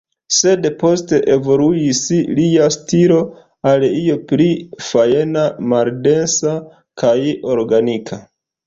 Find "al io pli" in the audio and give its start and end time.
3.73-4.51